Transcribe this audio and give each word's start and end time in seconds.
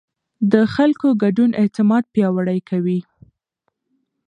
د 0.51 0.53
خلکو 0.73 1.07
ګډون 1.23 1.51
اعتماد 1.61 2.03
پیاوړی 2.13 2.59
کوي 2.69 2.99